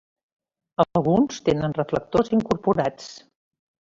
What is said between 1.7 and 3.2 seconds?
reflectors incorporats.